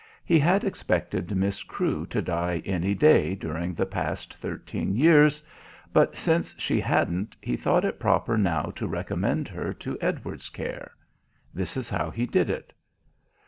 [0.25, 5.43] He had expected Miss Crewe to die any day during the past thirteen years,
[5.93, 10.93] but since she hadn't he thought it proper now to recommend her to Edward's care.
[11.53, 12.73] This is how he did it.